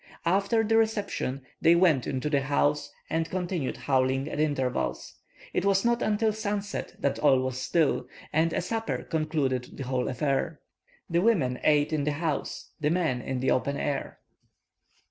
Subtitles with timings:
[0.25, 5.13] After the reception, they went into the house and continued howling at intervals.
[5.53, 9.83] It was not until sun set that all was still, and a supper concluded the
[9.83, 10.59] whole affair.
[11.07, 14.17] The women ate in the house the men in the open air.